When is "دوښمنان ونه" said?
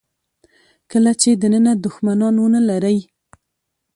1.83-2.59